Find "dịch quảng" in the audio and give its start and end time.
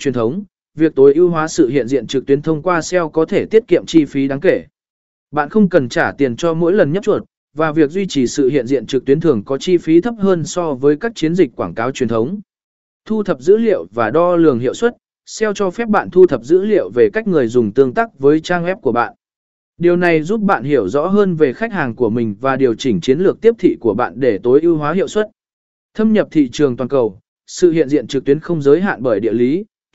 11.34-11.74